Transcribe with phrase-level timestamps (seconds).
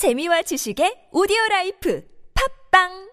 [0.00, 2.00] 재미와 지식의 오디오 라이프.
[2.32, 3.09] 팟빵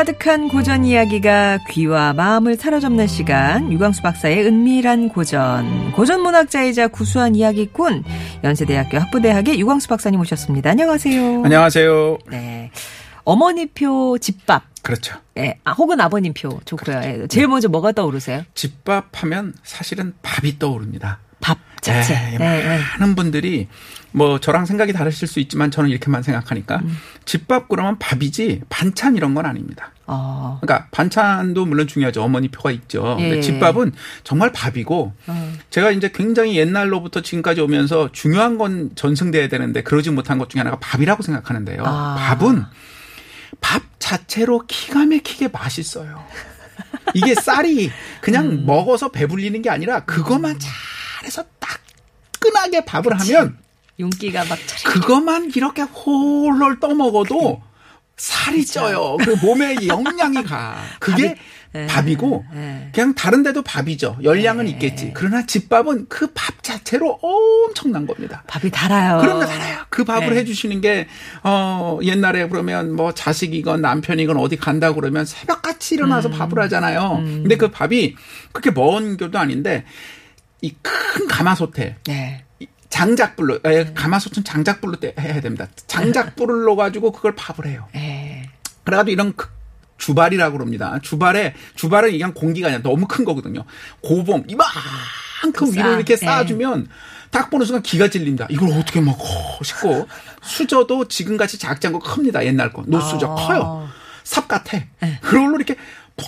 [0.00, 8.04] 가득한 고전 이야기가 귀와 마음을 사로잡는 시간 유광수 박사의 은밀한 고전 고전 문학자이자 구수한 이야기꾼
[8.42, 10.70] 연세대학교 학부대학의 유광수 박사님 오셨습니다.
[10.70, 11.42] 안녕하세요.
[11.44, 12.18] 안녕하세요.
[12.30, 12.70] 네.
[13.24, 14.62] 어머니표 집밥.
[14.80, 15.18] 그렇죠.
[15.36, 17.00] 예, 아, 혹은 아버님표 좋고요.
[17.04, 18.44] 예, 제일 먼저 뭐가 떠오르세요?
[18.54, 21.18] 집밥 하면 사실은 밥이 떠오릅니다.
[21.80, 22.14] 밥 자체.
[22.34, 22.78] 예, 네, 네.
[22.98, 23.68] 많은 분들이
[24.12, 26.96] 뭐 저랑 생각이 다르실 수 있지만 저는 이렇게만 생각하니까 음.
[27.24, 29.92] 집밥 그러면 밥이지 반찬 이런 건 아닙니다.
[30.06, 30.58] 어.
[30.60, 32.22] 그러니까 반찬도 물론 중요하죠.
[32.22, 33.16] 어머니 표가 있죠.
[33.20, 33.28] 예.
[33.28, 33.92] 근데 집밥은
[34.24, 35.52] 정말 밥이고 어.
[35.70, 40.78] 제가 이제 굉장히 옛날로부터 지금까지 오면서 중요한 건 전승돼야 되는데 그러지 못한 것 중에 하나가
[40.80, 41.82] 밥이라고 생각하는데요.
[41.84, 42.16] 아.
[42.18, 42.64] 밥은
[43.60, 46.24] 밥 자체로 기가 막히게 맛있어요.
[47.14, 48.66] 이게 쌀이 그냥 음.
[48.66, 50.72] 먹어서 배불리는 게 아니라 그것만 잘
[51.24, 53.58] 해서 따끈하게 밥을 하면
[53.98, 54.58] 윤기가 막.
[54.84, 57.62] 그것만 이렇게 홀홀 떠먹어도
[58.16, 59.16] 살이 쪄요.
[59.18, 60.76] 그 몸에 영양이 가.
[60.98, 61.36] 그게
[61.74, 61.86] 예.
[61.86, 62.90] 밥이고 예.
[62.92, 64.18] 그냥 다른 데도 밥이죠.
[64.24, 65.12] 열량은 있겠지.
[65.14, 68.42] 그러나 집밥은 그 밥 자체로 엄청난 겁니다.
[68.48, 69.18] 밥이 달아요.
[69.20, 69.78] 거 달아요.
[69.88, 70.40] 그 밥을 네.
[70.40, 71.06] 해주시는 게,
[71.42, 76.32] 어, 옛날에 그러면 뭐 자식이건 남편이건 어디 간다 그러면 새벽같이 일어나서 음.
[76.38, 77.20] 밥을 하잖아요.
[77.22, 78.14] 근데 그 밥이
[78.52, 79.84] 그렇게 먼 교도 아닌데
[80.62, 82.44] 이 큰 가마솥에 네.
[82.88, 85.66] 장작불로, 에, 가마솥은 장작불로 때- 해야 됩니다.
[85.86, 87.86] 장작불을 넣어 가지고 그걸 밥을 해요.
[87.94, 88.48] 예.
[88.84, 89.48] 그래가지고 이런 그
[89.98, 90.98] 주발이라고 그럽니다.
[91.02, 93.64] 주발에 주발은 그냥 공기가 아니라 너무 큰 거거든요.
[94.02, 95.72] 고봉 이만큼 싸.
[95.72, 96.16] 위로 이렇게 예.
[96.16, 96.88] 쌓아주면
[97.30, 98.46] 딱 보는 순간 기가 질린다.
[98.50, 99.24] 이걸 어떻게 먹어
[99.62, 100.08] 싶고
[100.42, 102.44] 수저도 지금같이 작지 않고 큽니다.
[102.44, 103.34] 옛날 거 노수저 아.
[103.34, 103.88] 커요.
[104.24, 104.78] 삽 같아.
[105.04, 105.18] 예.
[105.22, 105.76] 그걸로 이렇게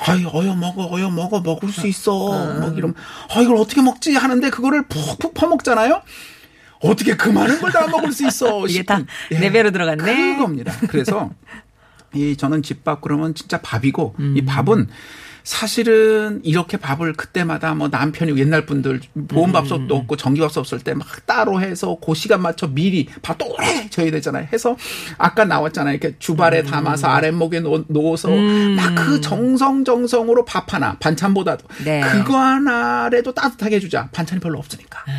[0.09, 2.13] 어이 어여 먹어 어여 먹어 먹을 수 있어.
[2.13, 2.95] 뭐 이러면
[3.35, 6.03] 어 이걸 어떻게 먹지 하는데 그거를 푹푹 퍼먹잖아요.
[6.81, 8.67] 어떻게 그 많은 걸 다 먹을 수 있어?
[8.67, 9.39] 이게 다 싶은, 예.
[9.39, 10.35] 네 배로 들어갔네.
[10.37, 10.73] 그겁니다.
[10.89, 11.31] 그래서
[12.15, 14.35] 이 저는 집밥 그러면 진짜 밥이고 음.
[14.37, 14.89] 이 밥은
[15.45, 19.27] 사실은 이렇게 밥을 그때마다 뭐 남편이 옛날 분들 음.
[19.27, 24.11] 보온밥솥도 없고 전기밥솥 없을 때 막 따로 해서 그 시간 맞춰 미리 밥도 오래 져야
[24.11, 24.47] 되잖아요.
[24.53, 24.77] 해서
[25.19, 25.95] 아까 나왔잖아요.
[25.97, 28.77] 이렇게 주발에 담아서 아랫목에 놓- 놓아서 음.
[28.77, 32.01] 막그 정성 정성으로 밥 하나 반찬보다도 네.
[32.01, 34.09] 그거 하나라도 따뜻하게 해주자.
[34.13, 35.01] 반찬이 별로 없으니까.
[35.09, 35.13] 음.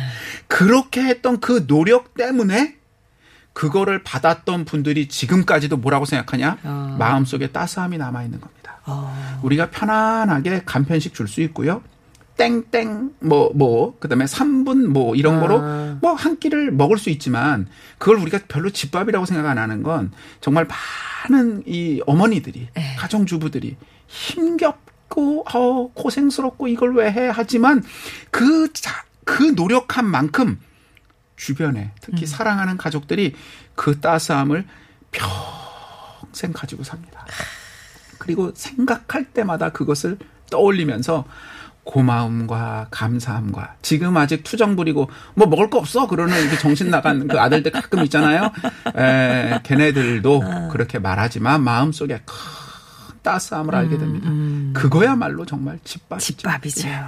[0.46, 2.76] 그렇게 했던 그 노력 때문에
[3.52, 6.58] 그거를 받았던 분들이 지금까지도 뭐라고 생각하냐?
[6.64, 6.96] 어.
[6.98, 8.73] 마음속에 따스함이 남아 있는 겁니다.
[8.86, 9.40] 어.
[9.42, 11.82] 우리가 편안하게 간편식 줄 수 있고요.
[12.36, 15.40] 땡땡 뭐뭐 그다음에 3분 뭐 이런 아.
[15.40, 15.60] 거로
[16.00, 17.68] 뭐 한 끼를 먹을 수 있지만
[17.98, 20.66] 그걸 우리가 별로 집밥이라고 생각 안 하는 건 정말
[21.30, 22.96] 많은 이 어머니들이 네.
[22.98, 23.76] 가정주부들이
[24.08, 27.84] 힘겹고 어 고생스럽고 이걸 왜 해 하지만
[28.32, 30.58] 그 자, 그 노력한 만큼
[31.36, 33.34] 주변에 특히 사랑하는 가족들이
[33.76, 34.66] 그 따스함을
[35.12, 37.24] 평생 가지고 삽니다.
[38.24, 40.16] 그리고 생각할 때마다 그것을
[40.50, 41.24] 떠올리면서
[41.84, 47.38] 고마움과 감사함과 지금 아직 투정 부리고 뭐 먹을 거 없어 그러는 이렇게 정신 나간 그
[47.38, 48.50] 아들들 가끔 있잖아요.
[48.96, 52.34] 에, 걔네들도 그렇게 말하지만 마음속에 큰
[53.22, 54.30] 따스함을 알게 됩니다.
[54.72, 56.36] 그거야말로 정말 집밥이죠.
[56.36, 56.88] 집밥이죠.
[56.88, 57.00] 예.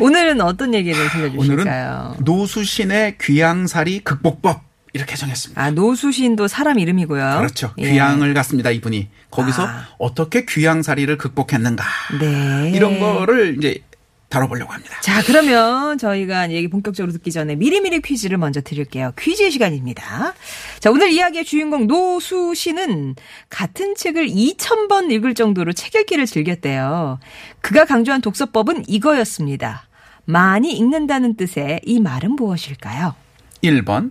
[0.00, 2.16] 오늘은 어떤 얘기를 오늘은 들려주실까요?
[2.20, 4.62] 노수신의 귀양살이 극복법
[4.96, 5.62] 이렇게 정했습니다.
[5.62, 7.36] 아, 노수신도 사람 이름이고요.
[7.38, 7.72] 그렇죠.
[7.78, 7.90] 예.
[7.90, 9.08] 귀양을 갔습니다, 이분이.
[9.30, 9.88] 거기서 아.
[9.98, 11.84] 어떻게 귀양살이를 극복했는가.
[12.20, 12.72] 네.
[12.74, 13.82] 이런 거를 이제
[14.28, 14.96] 다뤄보려고 합니다.
[15.02, 19.12] 자, 그러면 저희가 얘기 본격적으로 듣기 전에 미리미리 퀴즈를 먼저 드릴게요.
[19.18, 20.34] 퀴즈 시간입니다.
[20.80, 23.14] 자, 오늘 이야기의 주인공 노수 씨는
[23.48, 27.20] 같은 책을 2,000번 읽을 정도로 책 읽기를 즐겼대요.
[27.60, 29.86] 그가 강조한 독서법은 이거였습니다.
[30.24, 33.14] 많이 읽는다는 뜻의 이 말은 무엇일까요?
[33.62, 34.10] 1번,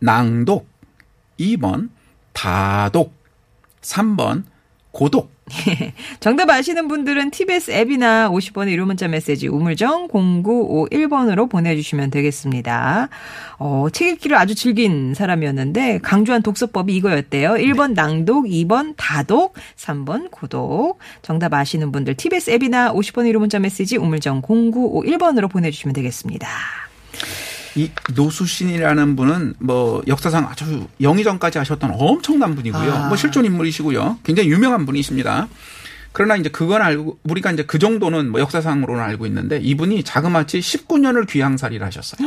[0.00, 0.66] 낭독.
[1.38, 1.90] 2번,
[2.32, 3.12] 다독.
[3.82, 4.44] 3번,
[4.90, 5.30] 고독.
[6.20, 13.08] 정답 아시는 분들은 TBS 앱이나 50번의 유료 문자 메시지 우물정 0951번으로 보내주시면 되겠습니다.
[13.58, 17.52] 어, 책 읽기를 아주 즐긴 사람이었는데 강조한 독서법이 이거였대요.
[17.52, 20.98] 1번 낭독, 2번 다독, 3번 고독.
[21.22, 26.48] 정답 아시는 분들 TBS 앱이나 50번의 유료 문자 메시지 우물정 0951번으로 보내주시면 되겠습니다.
[27.78, 32.92] 이 노수신이라는 분은 뭐 역사상 아주 영의정까지 하셨던 엄청난 분이고요.
[32.92, 33.06] 아.
[33.06, 34.18] 뭐 실존 인물이시고요.
[34.24, 35.46] 굉장히 유명한 분이십니다.
[36.10, 41.28] 그러나 이제 그건 알고 우리가 이제 그 정도는 뭐 역사상으로는 알고 있는데 이분이 자그마치 19년을
[41.28, 42.26] 귀향살이를 하셨어요.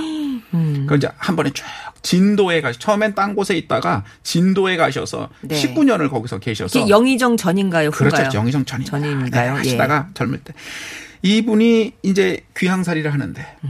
[0.54, 0.86] 음.
[0.88, 1.66] 그 이제 한 번에 쭉
[2.02, 5.62] 진도에 가 처음엔 딴 곳에 있다가 진도에 가셔서 네.
[5.62, 7.90] 19년을 거기서 계셔서 영의정 전인가요?
[7.90, 8.22] 후인가요?
[8.22, 8.38] 그렇죠.
[8.38, 9.52] 영의정 전인 전인가요?
[9.52, 9.58] 예.
[9.58, 10.54] 하시다가 젊을 때
[11.24, 13.68] 이분이 이제 귀향살이를 하는데 책,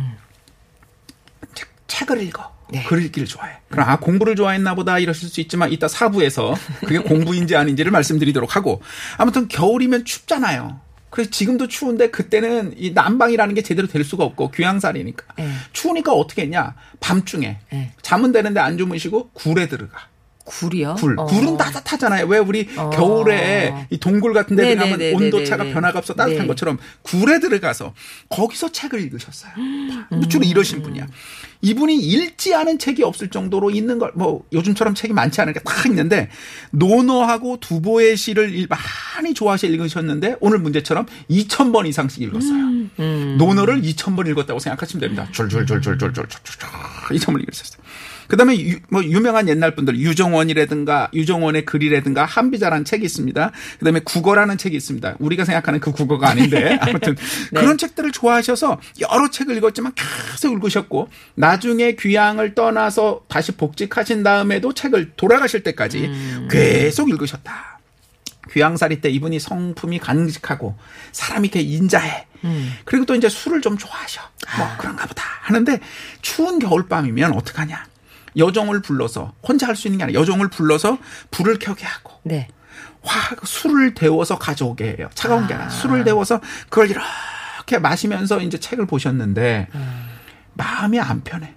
[2.01, 2.51] 책을 읽어.
[2.71, 2.83] 네.
[2.83, 3.53] 글 읽기를 좋아해.
[3.69, 8.81] 그럼 아 공부를 좋아했나 보다 이러실 수 있지만 이따 사부에서 그게 공부인지 아닌지를 말씀드리도록 하고
[9.17, 10.79] 아무튼 겨울이면 춥잖아요.
[11.09, 15.51] 그래서 지금도 추운데 그때는 이 난방이라는 게 제대로 될 수가 없고 귀향살이니까 네.
[15.73, 17.91] 추우니까 어떻게 했냐 밤중에 네.
[18.01, 20.09] 잠은 되는데 안 주무시고 굴에 들어가.
[20.43, 20.95] 굴이요?
[20.95, 21.19] 굴.
[21.19, 21.25] 어.
[21.25, 22.25] 굴은 따뜻하잖아요.
[22.25, 22.89] 왜 우리 어.
[22.89, 25.25] 겨울에 이 동굴 같은 데 들어가면 네네네네네.
[25.25, 26.47] 온도차가 변화가 없어 따뜻한 네.
[26.47, 27.93] 것처럼 굴에 들어가서
[28.29, 29.51] 거기서 책을 읽으셨어요.
[29.57, 30.27] 음.
[30.29, 31.07] 주로 이러신 분이야.
[31.61, 36.29] 이분이 읽지 않은 책이 없을 정도로 있는 걸, 뭐, 요즘처럼 책이 많지 않은 게다 있는데,
[36.71, 42.51] 논어하고 두보의 시를 일- 많이 좋아하셔 읽으셨는데, 오늘 문제처럼 2,000번 이상씩 읽었어요.
[42.99, 43.35] 음.
[43.37, 45.27] 논어를 2,000번 읽었다고 생각하시면 됩니다.
[45.31, 46.69] 줄줄줄줄줄줄줄줄
[47.11, 47.81] 2,000번 읽으셨어요.
[48.31, 53.51] 그다음에 유, 뭐 유명한 옛날 분들 유종원이라든가 유종원의 글이라든가 한비자라는 책이 있습니다.
[53.79, 55.17] 그다음에 국어라는 책이 있습니다.
[55.19, 57.17] 우리가 생각하는 그 국어가 아닌데 아무튼
[57.49, 65.11] 그런 책들을 좋아하셔서 여러 책을 읽었지만 계속 읽으셨고 나중에 귀향을 떠나서 다시 복직하신 다음에도 책을
[65.17, 66.09] 돌아가실 때까지
[66.49, 67.79] 계속 읽으셨다.
[68.53, 70.77] 귀향살이 때 이분이 성품이 간직하고
[71.11, 72.27] 사람이 이렇게 인자해.
[72.85, 74.21] 그리고 또 이제 술을 좀 좋아하셔.
[74.57, 75.81] 뭐 그런가 보다 하는데
[76.21, 77.90] 추운 겨울밤이면 어떡하냐.
[78.37, 80.97] 여종을 불러서 혼자 할 수 있는 게 아니라 여종을 불러서
[81.31, 82.47] 불을 켜게 하고 네.
[83.03, 85.09] 화 술을 데워서 가져오게 해요.
[85.15, 86.39] 차가운 게 아니라 술을 데워서
[86.69, 89.67] 그걸 이렇게 마시면서 이제 책을 보셨는데
[90.53, 91.55] 마음이 안 편해.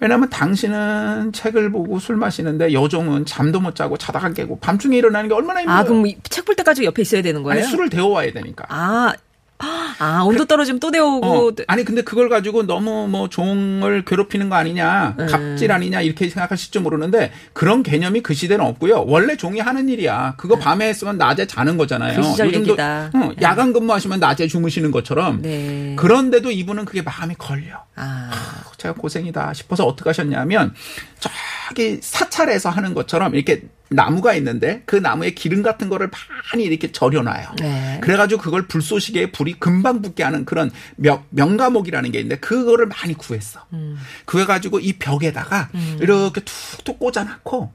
[0.00, 5.34] 왜냐하면 당신은 책을 보고 술 마시는데 여종은 잠도 못 자고 자다가 깨고 밤중에 일어나는 게
[5.36, 5.78] 얼마나 힘들어요.
[5.80, 7.60] 아, 그럼 책 볼 때까지 옆에 있어야 되는 거예요?
[7.60, 8.64] 아니 술을 데워와야 되니까.
[8.68, 9.12] 아,
[9.58, 11.52] 아, 온도 떨어지면 또 어, 데우고.
[11.66, 15.26] 아니 근데 그걸 가지고 너무 뭐 종을 괴롭히는 거 아니냐 음.
[15.26, 20.58] 갑질 아니냐 이렇게 생각하실지 모르는데 그런 개념이 그 시대는 없고요 원래 종이 하는 일이야 그거
[20.58, 22.76] 밤에 했으면 낮에 자는 거잖아요 그 요즘도.
[22.80, 25.94] 어, 야간 근무하시면 낮에 주무시는 것처럼 네.
[25.96, 28.30] 그런데도 이분은 그게 마음이 걸려 아,
[28.76, 30.74] 제가 고생이다 싶어서 어떻게 하셨냐면
[31.18, 36.10] 저기 사찰에서 하는 것처럼 이렇게 나무가 있는데 그 나무에 기름 같은 거를
[36.52, 37.48] 많이 이렇게 절여놔요.
[37.60, 37.98] 네.
[38.02, 43.60] 그래가지고 그걸 불쏘시개에 불이 금방 붙게 하는 그런 명, 명가목이라는 게 있는데 그거를 많이 구했어.
[43.72, 43.96] 음.
[44.24, 47.72] 구해가지고 이 벽에다가 이렇게 툭툭 꽂아놓고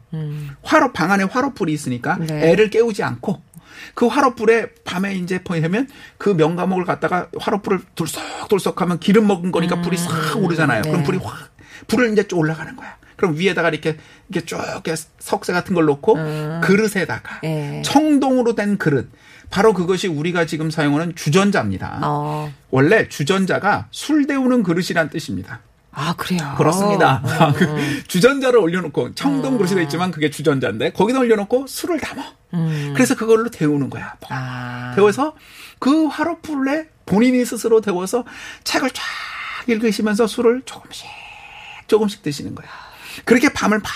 [0.63, 2.27] 화로 방 안에 화로불이 있으니까 음.
[2.27, 2.51] 네.
[2.51, 3.41] 애를 깨우지 않고
[3.93, 5.87] 그 화로불에 밤에 이제 보이면
[6.17, 10.83] 그 명가목을 갖다가 화로불을 돌썩돌썩하면 기름 먹은 거니까 불이 싹 오르잖아요.
[10.83, 11.03] 그럼 네.
[11.03, 11.51] 불이 확
[11.87, 12.97] 불을 이제 쭉 올라가는 거야.
[13.21, 13.97] 그럼 위에다가 이렇게
[14.29, 14.59] 이렇게 쭉
[15.19, 16.17] 석쇠 같은 걸 놓고
[16.63, 17.83] 그릇에다가 예.
[17.85, 19.11] 청동으로 된 그릇
[19.51, 21.99] 바로 그것이 우리가 지금 사용하는 주전자입니다.
[22.01, 22.51] 어.
[22.71, 25.59] 원래 주전자가 술 데우는 그릇이란 뜻입니다.
[25.91, 26.55] 아, 그래요?
[26.57, 27.21] 그렇습니다.
[27.23, 32.23] 어, 그 주전자를 올려놓고 청동 그릇이 돼 있지만 그게 주전자인데 거기다 올려놓고 술을 담아.
[32.95, 34.15] 그래서 그걸로 데우는 거야.
[34.21, 34.27] 음.
[34.29, 34.93] 아.
[34.95, 35.35] 데워서
[35.77, 38.23] 그 화로불에 본인이 스스로 데워서
[38.63, 39.03] 책을 쫙
[39.67, 41.05] 읽으시면서 술을 조금씩
[41.85, 42.67] 조금씩 드시는 거야.
[43.25, 43.91] 그렇게 밤을 막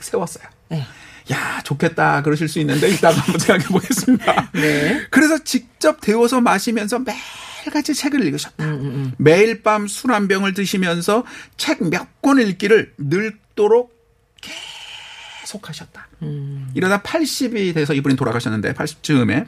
[0.00, 0.44] 세웠어요.
[0.68, 0.86] 네.
[1.32, 2.22] 야, 좋겠다.
[2.22, 4.50] 그러실 수 있는데, 이따가 한번 생각해 보겠습니다.
[4.54, 5.06] 네.
[5.10, 8.64] 그래서 직접 데워서 마시면서 매일같이 책을 읽으셨다.
[8.64, 11.24] 음, 매일 밤 술 한 병을 드시면서
[11.56, 13.92] 책 몇 권 읽기를 늙도록
[15.40, 16.08] 계속 하셨다.
[16.22, 16.70] 음.
[16.74, 19.46] 이러다 80이 돼서 이분이 돌아가셨는데, 80쯤에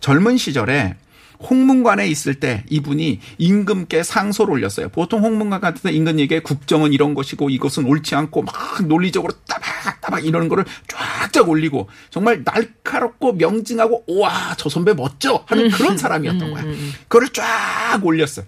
[0.00, 0.94] 젊은 시절에
[1.42, 4.88] 홍문관에 있을 때 이분이 임금께 상소를 올렸어요.
[4.90, 8.54] 보통 홍문관 같은 데 임금에게 국정은 이런 것이고 이것은 옳지 않고 막
[8.86, 15.96] 논리적으로 따박따박 이러는 거를 쫙쫙 올리고 정말 날카롭고 명징하고 우와 저 선배 멋져 하는 그런
[15.96, 16.64] 사람이었던 거야.
[17.08, 18.44] 그거를 쫙 올렸어요.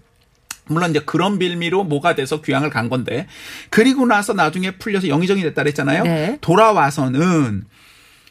[0.67, 3.27] 물론 이제 그런 빌미로 뭐가 돼서 귀향을 간 건데
[3.71, 6.05] 그리고 나서 나중에 풀려서 영의정이 됐다 그랬잖아요.
[6.05, 6.39] 네.
[6.41, 7.65] 돌아와서는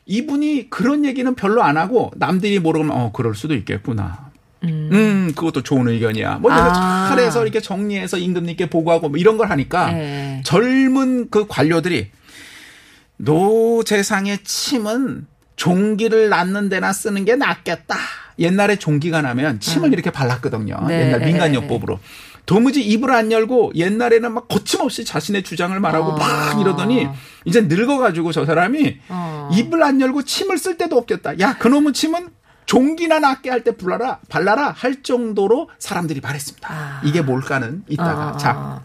[0.06, 4.31] 이분이 그런 얘기는 별로 안 하고 남들이 모르면 어 그럴 수도 있겠구나.
[4.64, 6.38] 음, 그것도 좋은 의견이야.
[6.38, 7.08] 뭐 이렇게 아.
[7.10, 10.42] 잘해서 이렇게 정리해서 임금님께 보고하고 뭐 이런 걸 하니까 네.
[10.46, 12.12] 젊은 그 관료들이
[13.18, 17.96] 노재상의 침은 종기를 낳는 데나 쓰는 게 낫겠다.
[18.40, 20.78] 옛날에 종기가 나면 침을 이렇게 발랐거든요.
[20.82, 20.88] 음.
[20.88, 21.08] 네.
[21.08, 22.00] 옛날 민간요법으로.
[22.46, 26.18] 도무지 입을 안 열고 옛날에는 막 거침없이 자신의 주장을 말하고 어.
[26.18, 27.08] 막 이러더니
[27.46, 29.50] 이제 늙어가지고 저 사람이 어.
[29.54, 31.40] 입을 안 열고 침을 쓸 데도 없겠다.
[31.40, 32.30] 야, 그놈은 침은
[32.72, 36.68] 종기나 낫게 할 때 불라라, 발라라 할 정도로 사람들이 말했습니다.
[36.72, 37.02] 아.
[37.04, 38.30] 이게 뭘까는 이따가.
[38.30, 38.82] 어, 자, 어.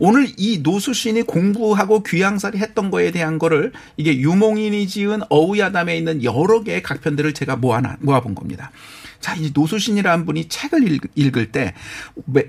[0.00, 6.64] 오늘 이 노수신이 공부하고 귀양살이 했던 거에 대한 거를 이게 유몽인이 지은 어우야담에 있는 여러
[6.64, 8.72] 개의 각편들을 제가 모아 모아본 겁니다.
[9.20, 11.74] 자, 이 노수신이라는 분이 책을 읽, 을때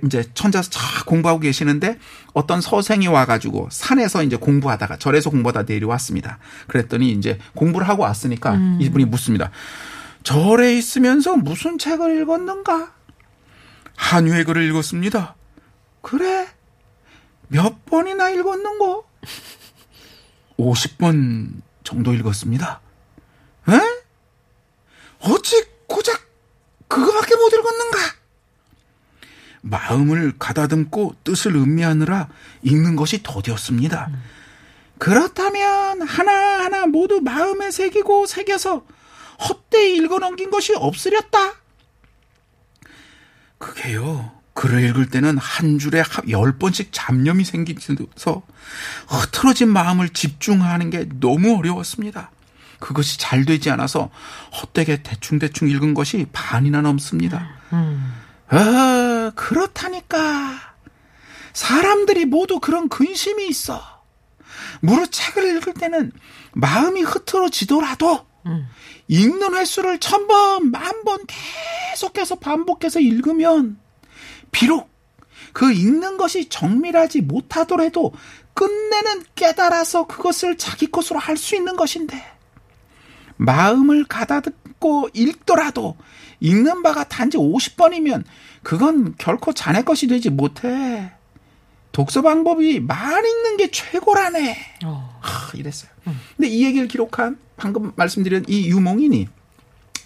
[0.06, 1.98] 이제 천자서 쫙 공부하고 계시는데
[2.34, 6.40] 어떤 서생이 와가지고 산에서 이제 공부하다가 절에서 공부하다 내려왔습니다.
[6.68, 8.78] 그랬더니 이제 공부를 하고 왔으니까 음.
[8.82, 9.52] 이분이 묻습니다.
[10.24, 12.94] 절에 있으면서 무슨 책을 읽었는가?
[13.96, 15.36] 한유의 글을 읽었습니다.
[16.02, 16.48] 그래?
[17.48, 19.06] 몇 번이나 읽었는고?
[20.58, 22.82] 50번 정도 읽었습니다.
[23.70, 23.80] 에?
[25.22, 26.22] 어찌 고작
[26.88, 27.98] 그거밖에 못 읽었는가?
[29.62, 32.30] 마음을 가다듬고 뜻을 음미하느라
[32.64, 34.10] 읽는 것이 더디었습니다.
[34.98, 38.86] 그렇다면 하나하나 모두 마음에 새기고 새겨서
[39.48, 41.54] 헛되이 읽어 넘긴 것이 없으렸다.
[43.58, 44.40] 그게요.
[44.54, 48.44] 글을 읽을 때는 한 줄에 열 번씩 잡념이 생기면서
[49.08, 52.32] 흐트러진 마음을 집중하는 게 너무 어려웠습니다.
[52.80, 54.10] 그것이 잘 되지 않아서
[54.62, 57.48] 헛되게 대충대충 읽은 것이 반이나 넘습니다.
[57.74, 58.14] 음.
[58.50, 60.74] 아, 그렇다니까.
[61.54, 63.82] 사람들이 모두 그런 근심이 있어.
[64.82, 66.12] 무릇 책을 읽을 때는
[66.54, 68.68] 마음이 흐트러지더라도 음.
[69.08, 73.80] 읽는 횟수를 천 번, 만 번 계속해서 반복해서 읽으면
[74.52, 74.90] 비록
[75.54, 78.14] 그 읽는 것이 정밀하지 못하더라도
[78.54, 82.22] 끝내는 깨달아서 그것을 자기 것으로 할 수 있는 것인데
[83.38, 85.96] 마음을 가다듬고 읽더라도
[86.42, 88.24] 읽는 바가 단지 50번이면
[88.64, 91.12] 그건 결코 자네 것이 되지 못해.
[91.92, 94.58] 독서 방법이 말 읽는 게 최고라네.
[94.86, 95.20] 어.
[95.22, 95.90] 하, 이랬어요.
[96.08, 96.20] 음.
[96.38, 99.28] 근데 이 얘기를 기록한 방금 말씀드린 이 유몽인이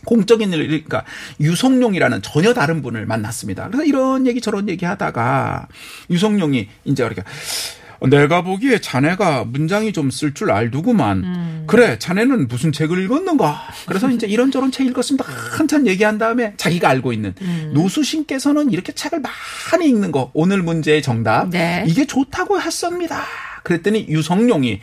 [0.06, 1.06] 공적인 일, 그러니까
[1.40, 3.68] 유성룡이라는 전혀 다른 분을 만났습니다.
[3.68, 5.68] 그래서 이런 얘기 저런 얘기 하다가
[6.10, 7.24] 유성룡이 이제 이렇게
[8.10, 11.24] 내가 보기에 자네가 문장이 좀 쓸 줄 알두구만.
[11.24, 11.64] 음.
[11.68, 13.68] 그래, 자네는 무슨 책을 읽었는가?
[13.88, 15.26] 그래서 이제 이런저런 책 읽었습니다.
[15.58, 17.72] 한참 얘기한 다음에 자기가 알고 있는 음.
[17.74, 21.86] 노수신께서는 이렇게 책을 많이 읽는 거 오늘 문제의 정답 네.
[21.88, 23.24] 이게 좋다고 했습니다.
[23.64, 24.82] 그랬더니 유성룡이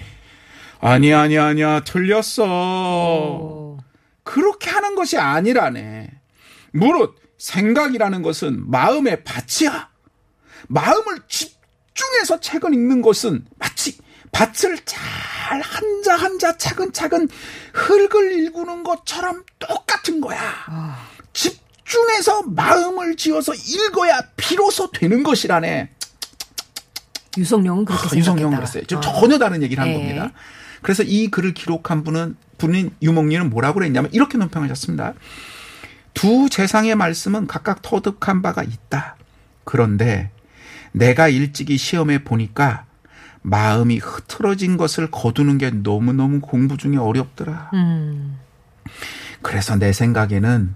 [0.80, 2.44] 아니 아니 아니야 틀렸어.
[2.44, 3.78] 오.
[4.24, 6.08] 그렇게 하는 것이 아니라네.
[6.72, 9.90] 무릇 생각이라는 것은 마음의 밭이야.
[10.68, 11.59] 마음을 집
[11.94, 13.98] 중해서 책을 읽는 것은 마치
[14.32, 17.28] 밭을 잘 한자 한자 차근차근
[17.72, 20.40] 흙을 읽는 것처럼 똑같은 거야.
[20.66, 21.08] 아.
[21.32, 25.90] 집중해서 마음을 지어서 읽어야 비로소 되는 것이라네.
[27.36, 28.82] 유성룡은 그렇게 아, 유성룡은 그랬어요.
[28.94, 29.00] 아.
[29.00, 29.98] 전혀 다른 얘기를 한 네.
[29.98, 30.32] 겁니다.
[30.82, 35.14] 그래서 이 글을 기록한 분은 분인 유목리는 뭐라고 그랬냐면 이렇게 논평하셨습니다.
[36.14, 39.16] 두 재상의 말씀은 각각 터득한 바가 있다.
[39.64, 40.30] 그런데
[40.92, 42.84] 내가 일찍이 시험해 보니까
[43.42, 47.70] 마음이 흐트러진 것을 거두는 게 너무너무 공부 중에 어렵더라.
[47.74, 48.38] 음.
[49.42, 50.74] 그래서 내 생각에는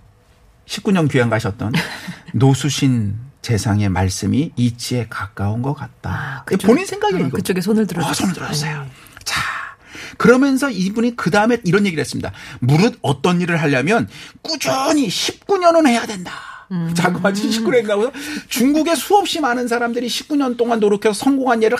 [0.66, 1.72] 19년 귀양 가셨던
[2.32, 6.10] 노수신 재상의 말씀이 이치에 가까운 것 같다.
[6.10, 7.26] 아, 그쪽, 본인 생각이에요.
[7.26, 8.10] 어, 그쪽에 손을 들었어요.
[8.10, 8.82] 어, 손을 들었어요.
[8.82, 8.90] 네.
[9.24, 9.42] 자,
[10.16, 12.32] 그러면서 이분이 그 다음에 이런 얘기를 했습니다.
[12.60, 14.08] 무릇 어떤 일을 하려면
[14.40, 16.32] 꾸준히 19년은 해야 된다.
[16.72, 16.90] 음.
[16.94, 18.12] 자그마치 19년인가 하고서
[18.48, 21.76] 중국에 수없이 많은 사람들이 19년 동안 노력해서 성공한 예를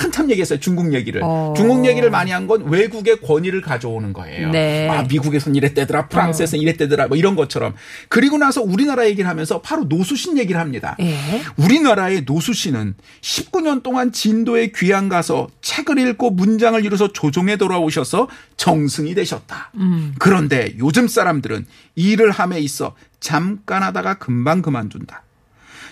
[0.00, 0.58] 한참 얘기했어요.
[0.60, 1.20] 중국 얘기를.
[1.22, 1.52] 어.
[1.54, 4.50] 중국 얘기를 많이 한 건 외국의 권위를 가져오는 거예요.
[4.50, 4.88] 네.
[4.88, 6.08] 아, 미국에선 이랬대더라.
[6.08, 6.62] 프랑스에선 어.
[6.62, 7.08] 이랬대더라.
[7.08, 7.74] 뭐 이런 것처럼.
[8.08, 10.96] 그리고 나서 우리나라 얘기를 하면서 바로 노수신 얘기를 합니다.
[11.00, 11.14] 예.
[11.58, 19.70] 우리나라의 노수신은 19년 동안 진도에 귀양 가서 책을 읽고 문장을 이루어서 조정에 돌아오셔서 정승이 되셨다.
[19.74, 20.14] 음.
[20.18, 21.66] 그런데 요즘 사람들은
[21.96, 25.22] 일을 함에 있어 잠깐 하다가 금방 그만둔다.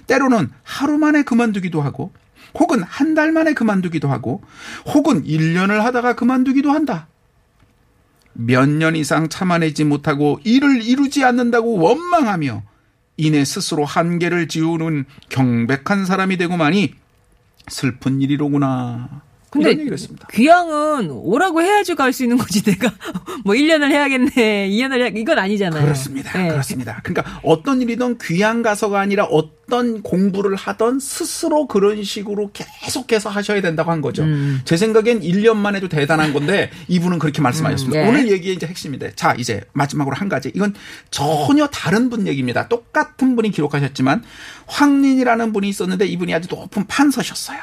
[0.07, 2.13] 때로는 하루 만에 그만두기도 하고
[2.55, 4.43] 혹은 한 달 만에 그만두기도 하고
[4.87, 7.09] 혹은 1년을 하다가 그만두기도 한다.
[8.33, 12.63] 몇 년 이상 참아내지 못하고 일을 이루지 않는다고 원망하며
[13.17, 16.95] 이내 스스로 한계를 지우는 경백한 사람이 되고만이
[17.69, 19.23] 슬픈 일이로구나.
[19.63, 19.85] 근데
[20.33, 22.93] 귀향은 오라고 해야지 갈 수 있는 거지 내가
[23.45, 25.83] 뭐 1년을 해야겠네 2년을 해야 이건 아니잖아요.
[25.85, 26.33] 그렇습니다.
[26.39, 26.49] 네.
[26.49, 27.01] 그렇습니다.
[27.03, 33.91] 그러니까 어떤 일이든 귀향 가서가 아니라 어떤 공부를 하던 스스로 그런 식으로 계속해서 하셔야 된다고
[33.91, 34.23] 한 거죠.
[34.25, 34.61] 음.
[34.65, 38.01] 제 생각엔 1년만 해도 대단한 건데 이분은 그렇게 말씀하셨습니다.
[38.01, 38.09] 음, 네.
[38.09, 40.75] 오늘 얘기의 이제 핵심인데 자 이제 마지막으로 한 가지 이건
[41.11, 42.69] 전혀 다른 분 얘기입니다.
[42.69, 44.25] 똑같은 분이 기록하셨지만
[44.67, 47.59] 황린이라는 분이 있었는데 이분이 아주 높은 판서셨어요.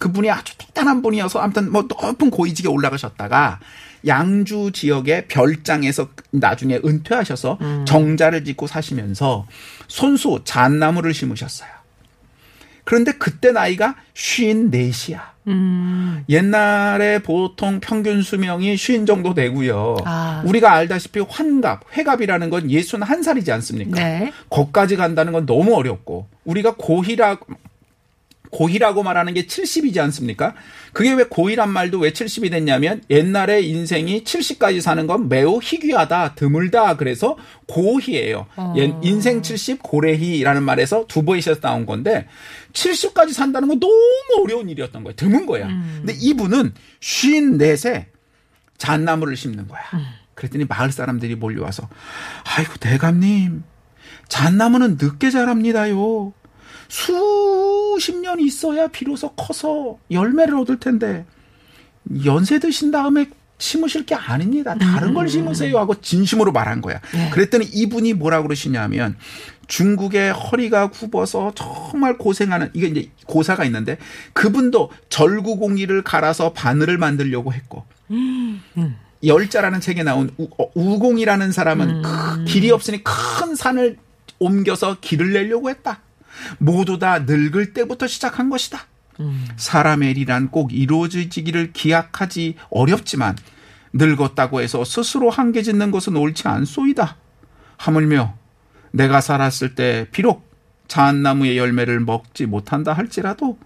[0.00, 3.60] 그분이 아주 대단한 분이어서 아무튼 뭐 높은 고위직에 올라가셨다가
[4.06, 7.84] 양주 지역의 별장에서 나중에 은퇴하셔서 음.
[7.86, 9.46] 정자를 짓고 사시면서
[9.88, 11.68] 손수 잣나무를 심으셨어요.
[12.84, 15.20] 그런데 그때 나이가 54이야.
[15.48, 16.24] 음.
[16.28, 19.98] 옛날에 보통 평균 수명이 50 정도 되고요.
[20.06, 20.42] 아.
[20.46, 24.00] 우리가 알다시피 환갑, 회갑이라는 건 61살이지 않습니까?
[24.00, 24.32] 네.
[24.48, 27.38] 거기까지 간다는 건 너무 어렵고 우리가 고희라
[28.50, 30.54] 고 고희라고 말하는 게 70이지 않습니까?
[30.92, 36.96] 그게 왜 고희란 말도 왜 70이 됐냐면 옛날에 인생이 70까지 사는 건 매우 희귀하다, 드물다.
[36.96, 37.36] 그래서
[37.68, 38.46] 고희예요.
[38.56, 38.74] 어.
[38.76, 42.26] 옛- 인생 70 고래희라는 말에서 두 번이셔서 나온 건데
[42.72, 43.94] 70까지 산다는 건 너무
[44.42, 45.14] 어려운 일이었던 거예요.
[45.14, 45.66] 드문 거야.
[45.68, 48.06] 근데 이분은 54세
[48.78, 49.80] 잣나무를 심는 거야.
[50.34, 51.88] 그랬더니 마을 사람들이 몰려와서
[52.56, 53.62] 아이고 대감님
[54.28, 56.32] 잣나무는 늦게 자랍니다요.
[56.90, 61.24] 수십 년 있어야 비로소 커서 열매를 얻을 텐데
[62.24, 64.74] 연세 드신 다음에 심으실 게 아닙니다.
[64.74, 67.00] 다른 걸 심으세요 하고 진심으로 말한 거야.
[67.30, 69.16] 그랬더니 이분이 뭐라 그러시냐면
[69.68, 73.98] 중국의 허리가 굽어서 정말 고생하는 이게 이제 고사가 있는데
[74.32, 77.84] 그분도 절구공이를 갈아서 바늘을 만들려고 했고
[79.24, 83.98] 열자라는 책에 나온 우, 어, 우공이라는 사람은 그 길이 없으니 큰 산을
[84.38, 86.00] 옮겨서 길을 내려고 했다.
[86.58, 88.86] 모두 다 늙을 때부터 시작한 것이다.
[89.56, 93.36] 사람의 일이란 꼭 이루어지기를 기약하지 어렵지만
[93.92, 97.16] 늙었다고 해서 스스로 한계 짓는 것은 옳지 않소이다.
[97.76, 98.34] 하물며
[98.92, 100.48] 내가 살았을 때 비록
[100.88, 103.58] 자한나무의 열매를 먹지 못한다 할지라도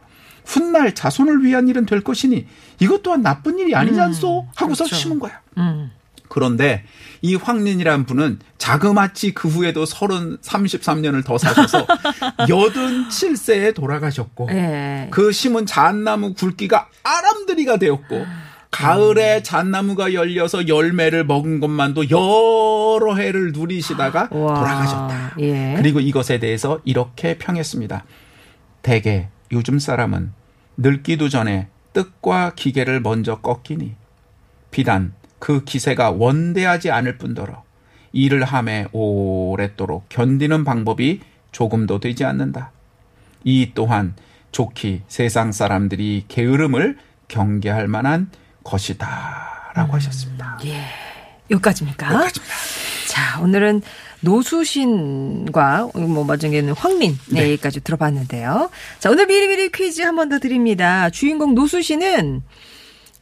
[0.45, 2.47] 훗날 자손을 위한 일은 될 것이니
[2.81, 4.49] 이것 또한 나쁜 일이 아니지 않소?
[4.55, 4.95] 하고서 그렇죠.
[4.95, 5.41] 심은 거야.
[5.57, 5.91] 음.
[6.29, 6.85] 그런데
[7.25, 11.87] 이 황린이라는 분은 자그마치 그 후에도 30, 33년을 더 사셔서
[12.47, 15.09] 87세에 돌아가셨고 예.
[15.11, 18.27] 그 심은 잣나무 굵기가 아람들이가 되었고
[18.71, 24.55] 가을에 잣나무가 열려서 열매를 먹은 것만도 여러 해를 누리시다가 와.
[24.57, 25.37] 돌아가셨다.
[25.41, 25.77] 예.
[25.79, 28.05] 그리고 이것에 대해서 이렇게 평했습니다.
[28.83, 30.35] 대개 요즘 사람은
[30.77, 33.95] 늙기도 전에 뜻과 기계를 먼저 꺾이니
[34.71, 35.15] 비단
[35.45, 37.65] 그 기세가 원대하지 않을 뿐더러
[38.13, 41.21] 일을 함에 오랫도록 견디는 방법이
[41.53, 42.71] 조금도 되지 않는다.
[43.45, 44.15] 이 또한
[44.53, 46.97] 좋기 세상 사람들이 게으름을
[47.29, 48.31] 경계할 만한
[48.63, 49.73] 것이다.
[49.75, 50.59] 라고 하셨습니다.
[51.51, 52.07] 여기까지입니까?
[52.07, 52.55] 여기까지입니다.
[53.09, 53.83] 자, 오늘은
[54.21, 57.51] 노수신과 뭐 마지막에는 황린 네.
[57.51, 58.71] 얘기까지 들어봤는데요.
[58.99, 61.11] 자, 오늘 미리미리 퀴즈 한 번 더 드립니다.
[61.11, 62.43] 주인공 노수신은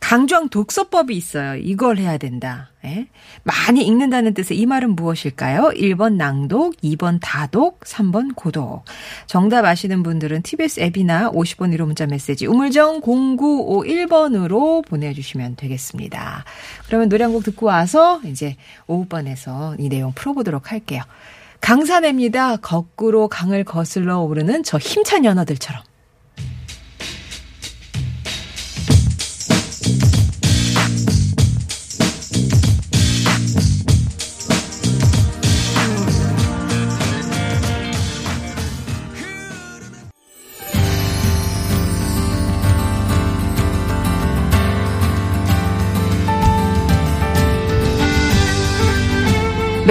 [0.02, 1.54] 강조한 독서법이 있어요.
[1.54, 2.70] 이걸 해야 된다.
[2.84, 3.06] 예?
[3.44, 5.70] 많이 읽는다는 뜻의 이 말은 무엇일까요?
[5.76, 8.84] 1번 낭독, 2번 다독, 3번 고독.
[9.26, 16.44] 정답 아시는 분들은 TBS 앱이나 50번 1호 문자 메시지 우물정 0951번으로 보내주시면 되겠습니다.
[16.88, 18.56] 그러면 노래 한 곡 듣고 와서 이제
[18.88, 21.02] 오후번에서 이 내용 풀어보도록 할게요.
[21.62, 22.56] 강산입니다.
[22.56, 25.82] 거꾸로 강을 거슬러 오르는 저 힘찬 연어들처럼.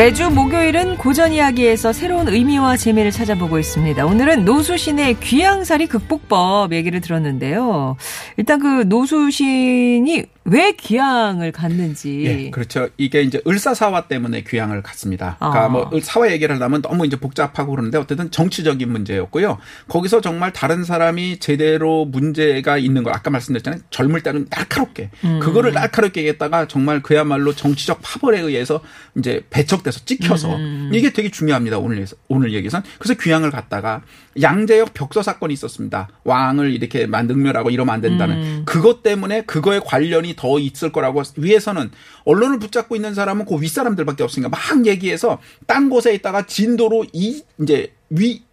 [0.02, 4.04] 매주 목요일은 고전 이야기에서 새로운 의미와 재미를 찾아보고 있습니다.
[4.04, 7.98] 오늘은 노수신의 귀양살이 극복법 얘기를 들었는데요.
[8.36, 12.24] 일단 그 노수신이 왜 귀양을 갔는지.
[12.26, 12.90] 예, 그렇죠.
[12.98, 15.38] 이게 이제 을사사화 때문에 귀향을 갔습니다.
[15.38, 15.70] 그러니까 아.
[15.70, 19.60] 뭐 사화 얘기를 하면 너무 이제 복잡하고 그러는데 어쨌든 정치적인 문제였고요.
[19.88, 23.82] 거기서 정말 다른 사람이 제대로 문제가 있는 걸 아까 말씀드렸잖아요.
[23.92, 25.40] 젊을 때는 날카롭게 음.
[25.40, 28.82] 그거를 날카롭게 얘기했다가 정말 그야말로 정치적 파벌에 의해서
[29.18, 30.92] 이제 배척돼서 찍혀서 음.
[30.92, 31.78] 이게 되게 중요합니다.
[31.78, 34.02] 오늘 오늘 얘기에선 그래서 귀향을 갔다가
[34.42, 36.08] 양재역 벽서 사건이 있었습니다.
[36.24, 38.64] 왕을 이렇게 만 능멸하고 이러면 안 된다는 음.
[38.66, 41.92] 그것 때문에 그거에 관련이 더 있을 거라고 위에서는
[42.26, 47.94] 언론을 붙잡고 있는 사람은 그 윗사람들밖에 없으니까 막 얘기해서 딴 곳에 있다가 진도로 이 이제
[48.10, 48.44] 위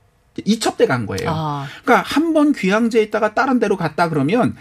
[0.45, 1.29] 이첩돼 간 거예요.
[1.31, 1.67] 아.
[1.85, 4.55] 그러니까 한 번 귀향제에 있다가 다른 데로 갔다 그러면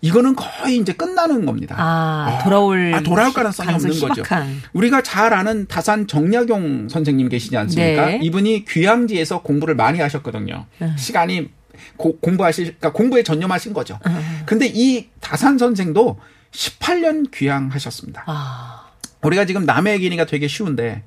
[0.00, 1.76] 이거는 거의 이제 끝나는 겁니다.
[1.78, 4.22] 아, 돌아올 아, 돌아올 가능성이 없는 거죠.
[4.22, 4.62] 희박한.
[4.74, 8.06] 우리가 잘 아는 다산 정약용 선생님 계시지 않습니까?
[8.06, 8.20] 네.
[8.22, 10.66] 이분이 귀향지에서 공부를 많이 하셨거든요.
[10.98, 11.48] 시간이
[11.96, 13.98] 고- 공부하실, 그러니까 공부에 전념하신 거죠.
[14.46, 16.18] 근데 이 다산 선생도
[16.54, 18.24] 18년 귀향하셨습니다.
[18.26, 18.86] 아,
[19.22, 21.02] 우리가 지금 남의 얘기니까 되게 쉬운데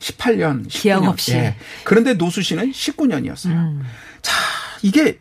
[0.00, 0.68] 18년, 19년.
[0.68, 1.32] 기약 없이.
[1.32, 1.56] 예.
[1.84, 3.50] 그런데 노수 씨는 19년이었어요.
[3.50, 3.82] 음.
[4.22, 4.32] 자,
[4.82, 5.18] 이게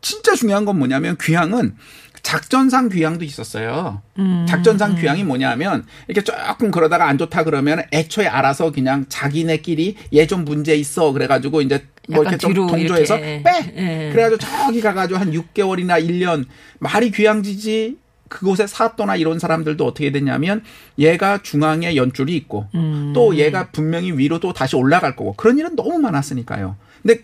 [0.00, 1.76] 진짜 중요한 건 뭐냐면 귀향은
[2.22, 4.00] 작전상 귀향도 있었어요.
[4.18, 10.26] 음, 작전상 귀향이 뭐냐면 이렇게 조금 그러다가 안 좋다 그러면 애초에 알아서 그냥 자기네끼리 얘
[10.26, 13.42] 좀 문제 있어 그래가지고 이제 뭐 이렇게 좀 동조해서 이렇게.
[13.42, 13.74] 빼.
[13.76, 14.10] 예.
[14.10, 16.46] 그래가지고 저기 가가지고 한 6개월이나 1년
[16.78, 17.98] 말이 귀향지지
[18.28, 20.62] 그곳에 사또나 이런 사람들도 어떻게 됐냐면
[20.98, 23.12] 얘가 중앙에 연줄이 있고 음.
[23.14, 26.76] 또 얘가 분명히 위로 또 다시 올라갈 거고 그런 일은 너무 많았으니까요.
[27.02, 27.22] 근데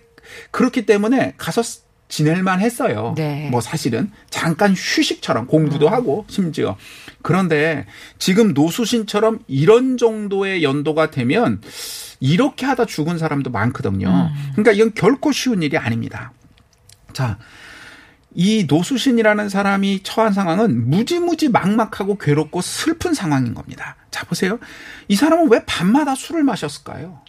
[0.51, 3.15] 그렇기 때문에 가서 쓰- 지낼만 했어요.
[3.17, 3.49] 네.
[3.51, 6.77] 뭐 사실은 잠깐 휴식처럼 공부도 하고 심지어
[7.23, 7.87] 그런데
[8.19, 11.61] 지금 노수신처럼 이런 정도의 연도가 되면
[12.19, 14.31] 이렇게 하다 죽은 사람도 많거든요.
[14.53, 16.33] 그러니까 이건 결코 쉬운 일이 아닙니다.
[17.13, 17.39] 자,
[18.35, 23.97] 이 노수신이라는 사람이 처한 상황은 무지무지 막막하고 괴롭고 슬픈 상황인 겁니다.
[24.11, 24.59] 자, 보세요.
[25.09, 27.21] 이 사람은 왜 밤마다 술을 마셨을까요?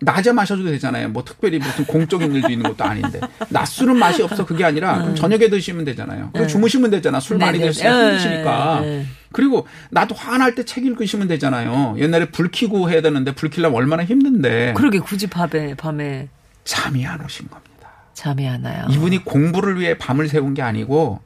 [0.00, 1.08] 낮에 마셔도 되잖아요.
[1.08, 3.20] 뭐 특별히 무슨 공적인 일도 있는 것도 아닌데.
[3.48, 4.44] 낮술은 맛이 없어.
[4.44, 6.28] 그게 아니라 그럼 저녁에 드시면 되잖아요.
[6.34, 7.20] 그럼 주무시면 되잖아.
[7.20, 7.58] 술 많이.
[7.58, 8.10] 드시면 네.
[8.10, 8.80] 힘드시니까.
[8.82, 9.06] 네.
[9.32, 11.96] 그리고 나도 화날 때 책 읽으시면 되잖아요.
[11.98, 14.74] 옛날에 불 켜고 해야 되는데 불 켜려면 얼마나 힘든데.
[14.76, 16.28] 그러게 굳이 밤에 밤에
[16.64, 17.73] 잠이 안 오신 겁니다.
[18.14, 18.86] 잠이 안 와요.
[18.90, 21.20] 이분이 공부를 위해 밤을 새운 게 아니고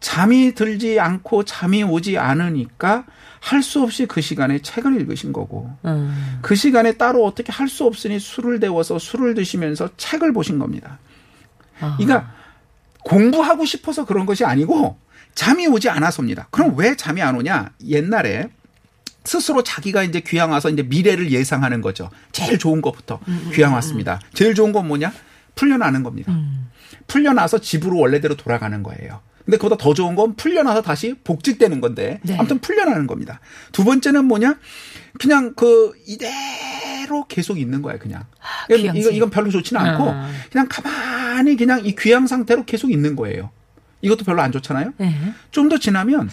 [0.00, 3.04] 잠이 들지 않고 잠이 오지 않으니까
[3.40, 6.38] 할 수 없이 그 시간에 책을 읽으신 거고 음.
[6.42, 10.98] 그 시간에 따로 어떻게 할 수 없으니 술을 데워서 술을 드시면서 책을 보신 겁니다.
[11.80, 11.96] 아.
[11.98, 12.32] 그러니까
[13.04, 14.96] 공부하고 싶어서 그런 것이 아니고
[15.34, 16.48] 잠이 오지 않아서입니다.
[16.50, 17.70] 그럼 왜 잠이 안 오냐?
[17.88, 18.48] 옛날에
[19.24, 22.10] 스스로 자기가 이제 귀향 와서 이제 미래를 예상하는 거죠.
[22.32, 23.18] 제일 좋은 것부터
[23.54, 24.20] 귀향 왔습니다.
[24.34, 25.12] 제일 좋은 건 뭐냐?
[25.54, 26.32] 풀려나는 겁니다.
[27.06, 29.20] 풀려나서 집으로 원래대로 돌아가는 거예요.
[29.44, 32.36] 근데 그보다 더 좋은 건 풀려나서 다시 복직되는 건데 네.
[32.36, 33.40] 아무튼 풀려나는 겁니다.
[33.72, 34.58] 두 번째는 뭐냐?
[35.18, 38.24] 그냥 그 이대로 계속 있는 거예요, 그냥.
[38.68, 39.00] 귀향지.
[39.00, 40.30] 이거 이건 별로 좋지는 않고 아.
[40.50, 43.50] 그냥 가만히 그냥 이 귀향 상태로 계속 있는 거예요.
[44.00, 44.92] 이것도 별로 안 좋잖아요.
[44.98, 45.14] 네.
[45.50, 46.30] 좀더 지나면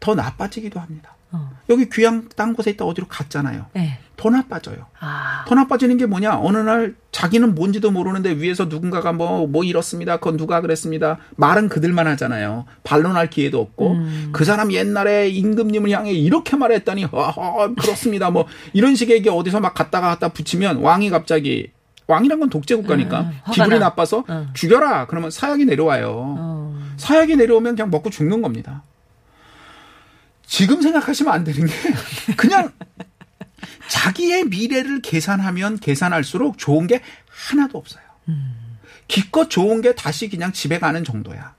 [0.00, 1.16] 더 나빠지기도 합니다.
[1.32, 1.50] 어.
[1.68, 3.66] 여기 귀향 딴 곳에 있다 어디로 갔잖아요.
[3.72, 3.98] 네.
[4.16, 4.86] 더 나빠져요.
[4.98, 5.44] 아.
[5.46, 6.38] 더 나빠지는 게 뭐냐?
[6.40, 10.16] 어느 날 자기는 뭔지도 모르는데 위에서 누군가가 뭐, 뭐 이렇습니다.
[10.16, 11.18] 그건 누가 그랬습니다.
[11.36, 12.64] 말은 그들만 하잖아요.
[12.82, 13.92] 반론할 기회도 없고.
[13.92, 14.30] 음.
[14.32, 18.30] 그 사람 옛날에 임금님을 향해 이렇게 말했더니, 어, 그렇습니다.
[18.30, 21.70] 뭐, 이런 식의 얘기 어디서 막 갔다가 갖다 붙이면 왕이 갑자기,
[22.06, 23.86] 왕이란 건 독재국가니까 음, 기분이 나.
[23.86, 24.48] 나빠서 음.
[24.54, 25.06] 죽여라.
[25.06, 26.36] 그러면 사약이 내려와요.
[26.38, 26.78] 어.
[26.96, 28.82] 사약이 내려오면 그냥 먹고 죽는 겁니다.
[30.46, 31.72] 지금 생각하시면 안 되는 게
[32.36, 32.70] 그냥
[33.88, 38.04] 자기의 미래를 계산하면 계산할수록 좋은 게 하나도 없어요.
[39.08, 41.54] 기껏 좋은 게 다시 그냥 집에 가는 정도야.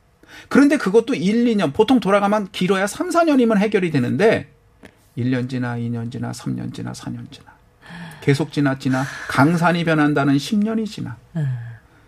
[0.49, 4.51] 그런데 그것도 1, 2년, 보통 돌아가면 길어야 3, 4년이면 해결이 되는데
[5.17, 7.55] 1년 지나 2년 지나 3년 지나 4년 지나
[8.21, 11.17] 계속 지나 지나 강산이 변한다는 10년이 지나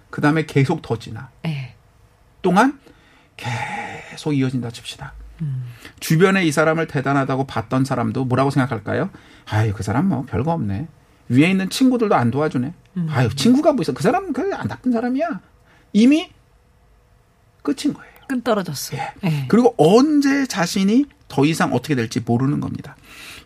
[0.09, 1.75] 그 다음에 계속 더 지나 네.
[2.41, 2.79] 동안
[3.37, 5.13] 계속 이어진다 칩시다.
[5.99, 9.09] 주변에 이 사람을 대단하다고 봤던 사람도 뭐라고 생각할까요?
[9.49, 10.87] 아유, 그 사람 뭐 별거 없네.
[11.29, 12.73] 위에 있는 친구들도 안 도와주네.
[13.09, 13.93] 아유, 친구가 뭐 있어.
[13.93, 15.39] 그 사람 그안 나쁜 사람이야.
[15.93, 16.29] 이미
[17.61, 18.09] 끝인 거예요.
[18.27, 18.95] 끈 떨어졌어.
[18.97, 19.11] 예.
[19.21, 19.45] 네.
[19.47, 22.95] 그리고 언제 자신이 더 이상 어떻게 될지 모르는 겁니다.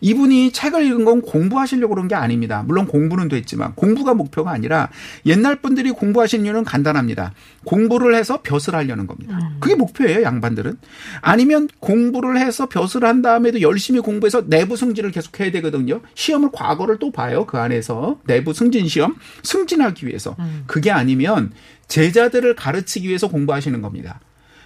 [0.04, 2.62] 이분이 책을 읽은 건 공부하시려고 그런 게 아닙니다.
[2.66, 4.90] 물론 공부는 됐지만 공부가 목표가 아니라
[5.24, 7.32] 옛날 분들이 공부하신 이유는 간단합니다.
[7.64, 9.38] 공부를 해서 벼슬 하려는 겁니다.
[9.60, 10.76] 그게 목표예요, 양반들은.
[11.22, 16.02] 아니면 공부를 해서 벼슬 한 다음에도 열심히 공부해서 내부 승진을 계속 해야 되거든요.
[16.14, 18.18] 시험을 과거를 또 봐요, 그 안에서.
[18.26, 19.16] 내부 승진 시험.
[19.42, 20.36] 승진하기 위해서.
[20.66, 21.52] 그게 아니면
[21.88, 24.20] 제자들을 가르치기 위해서 공부하시는 겁니다.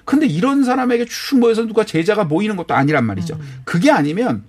[0.04, 3.38] 근데 이런 사람에게 쭉 모여서 누가 제자가 모이는 것도 아니란 말이죠.
[3.64, 4.42] 그게 아니면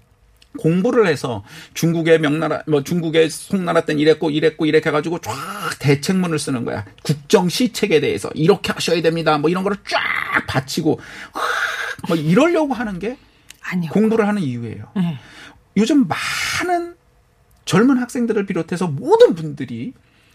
[0.58, 5.34] 공부를 해서 중국의 명나라 뭐 중국의 송나라 때는 이랬고 이랬고 이렇게 해가지고 쫙
[5.80, 11.00] 대책문을 쓰는 거야 국정 시책에 대해서 이렇게 하셔야 됩니다 뭐 이런 거를 쫙 바치고
[12.08, 13.18] 뭐 이러려고 하는 게
[13.62, 13.92] 아니요.
[13.92, 14.92] 공부를 하는 이유예요.
[14.96, 15.18] 네.
[15.78, 16.96] 요즘 많은
[17.66, 19.94] 젊은 학생들을 비롯해서 모든 분들이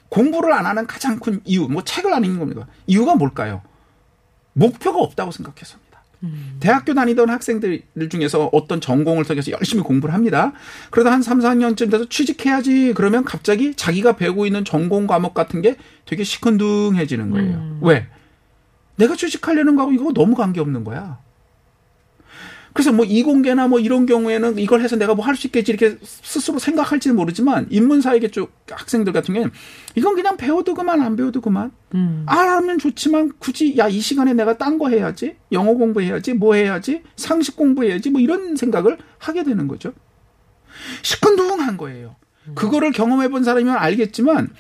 [0.09, 2.66] 공부를 안 하는 가장 큰 이유, 뭐 책을 안 읽는 겁니다.
[2.87, 3.62] 이유가 뭘까요?
[4.53, 5.79] 목표가 없다고 생각해서
[6.25, 6.55] 입니다.
[6.61, 10.53] 대학교 다니던 학생들 중에서 어떤 전공을 통해서 열심히 공부를 합니다.
[10.91, 15.77] 그러다 한 3, 4년쯤 돼서 취직해야지 그러면 갑자기 자기가 배우고 있는 전공 과목 같은 게
[16.07, 17.79] 되게 시큰둥해지는 거예요.
[17.83, 18.07] 왜?
[18.97, 21.19] 내가 취직하려는 거하고 이거 너무 관계없는 거야.
[22.75, 26.59] 그래서 뭐 이공계나 뭐 이런 경우에는 이걸 해서 내가 뭐 할 수 있겠지 이렇게 스스로
[26.59, 29.53] 생각할지는 모르지만 인문사회계 쪽 학생들 같은 경우는
[29.95, 32.25] 이건 그냥 배워도 그만 안 배워도 그만 음.
[32.27, 37.55] 알면 좋지만 굳이 야 이 시간에 내가 딴 거 해야지 영어 공부해야지 뭐 해야지 상식
[37.57, 39.93] 공부해야지 뭐 이런 생각을 하게 되는 거죠.
[41.03, 42.17] 시큰둥한 거예요.
[42.55, 44.51] 그거를 경험해 본 사람이면 알겠지만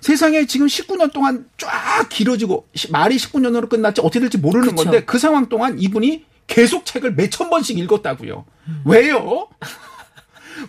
[0.00, 1.68] 세상에 지금 19년 동안 쫙
[2.08, 4.76] 길어지고 시- 말이 19년으로 끝났지 어떻게 될지 모르는 그쵸.
[4.84, 8.44] 건데 그 상황 동안 이분이 계속 책을 몇천 번씩 읽었다고요.
[8.84, 9.48] 왜요?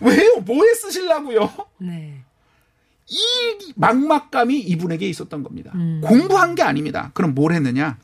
[0.00, 0.36] 왜요?
[0.40, 1.52] 뭐에 쓰시려고요?
[1.78, 2.22] 네.
[3.08, 5.72] 이 막막감이 이분에게 있었던 겁니다.
[6.02, 7.10] 공부한 게 아닙니다.
[7.14, 7.98] 그럼 뭘 했느냐?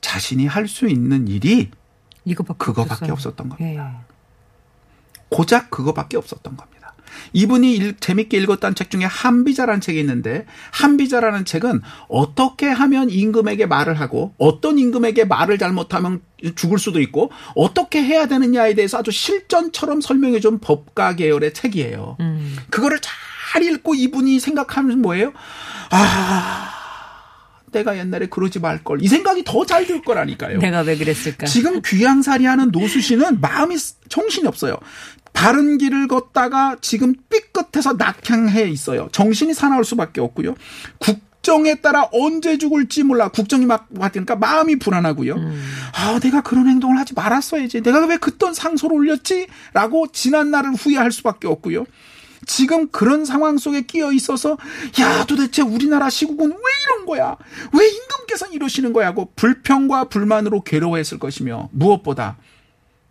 [0.00, 1.70] 자신이 할 수 있는 일이
[2.24, 3.12] 이거밖에 그거밖에 없었어요.
[3.12, 4.00] 없었던 겁니다.
[4.00, 4.14] 예.
[5.28, 6.81] 고작 그거밖에 없었던 겁니다.
[7.32, 13.98] 이분이 일- 재밌게 읽었던 책 중에 한비자라는 책이 있는데 한비자라는 책은 어떻게 하면 임금에게 말을
[14.00, 16.20] 하고 어떤 임금에게 말을 잘못하면
[16.56, 22.16] 죽을 수도 있고 어떻게 해야 되느냐에 대해서 아주 실전처럼 설명해 준 법가 계열의 책이에요.
[22.20, 22.56] 음.
[22.70, 25.32] 그거를 잘 읽고 이분이 생각하면 뭐예요?
[25.90, 26.70] 아,
[27.70, 29.02] 내가 옛날에 그러지 말 걸.
[29.02, 30.58] 이 생각이 더 잘 들 거라니까요.
[30.58, 31.46] 내가 왜 그랬을까?
[31.46, 33.76] 지금 귀양살이 하는 노수 씨는 마음이
[34.08, 34.76] 정신이 없어요.
[35.32, 39.08] 바른 길을 걷다가 지금 삐끗해서 낙향해 있어요.
[39.12, 40.54] 정신이 사나울 수밖에 없고요.
[40.98, 43.28] 국정에 따라 언제 죽을지 몰라.
[43.28, 45.34] 국정이 막 왔으니까 마음이 불안하고요.
[45.94, 47.82] 아, 내가 그런 행동을 하지 말았어야지.
[47.82, 49.48] 내가 왜 그딴 상소를 올렸지?
[49.72, 51.86] 라고 지난 날을 후회할 수밖에 없고요.
[52.46, 54.58] 지금 그런 상황 속에 끼어 있어서
[55.00, 57.36] 야 도대체 우리나라 시국은 왜 이런 거야?
[57.72, 59.08] 왜 임금께서는 이러시는 거야?
[59.08, 62.36] 하고 불평과 불만으로 괴로워했을 것이며 무엇보다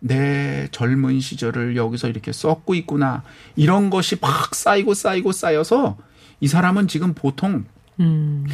[0.04, 3.22] 내 젊은 시절을 여기서 이렇게 썩고 있구나
[3.54, 5.96] 이런 것이 막 쌓이고 쌓이고 쌓여서
[6.40, 7.64] 이 사람은 지금 보통
[8.00, 8.44] 음.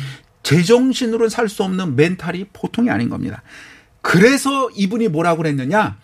[0.43, 3.43] 제정신으로는 살 수 없는 멘탈이 보통이 아닌 겁니다.
[4.03, 5.99] 그래서 이분이 뭐라고 그랬느냐?